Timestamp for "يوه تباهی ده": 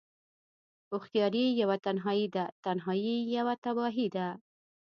3.35-4.27